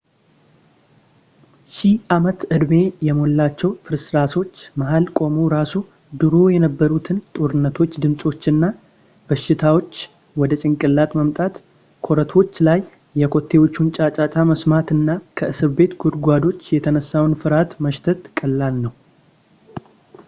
ሺህ 1.73 1.91
ዓመት-ዕድሜ 2.15 2.69
የሞላቸው 3.07 3.71
ፍርስራሾች 3.87 4.53
መሃል 4.81 5.05
ቆመው 5.17 5.45
ራሱ 5.55 5.73
ድሮ 6.21 6.35
የነበሩትን 6.53 7.17
ጦርነቶች 7.37 7.93
ድምፆች 8.05 8.41
እና 8.53 8.63
ሽታዎች 9.43 9.93
ወደ 10.43 10.51
ጭንቅላት 10.63 11.11
ማምጣት 11.19 11.59
ኮረቶቹ 12.07 12.53
ላይ 12.69 12.81
የኮቴዎቹን 13.23 13.93
ጫጫታ 13.99 14.35
መስማት 14.53 14.89
እና 14.97 15.07
ከእስር 15.39 15.69
ቤት 15.81 15.93
ጉድጓዶች 16.05 16.63
የተነሳውን 16.77 17.37
ፍርሃት 17.43 17.73
ማሽተት 17.85 18.23
ቀላል 18.39 18.75
ነው 18.87 18.95